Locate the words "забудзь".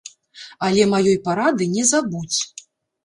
1.93-2.41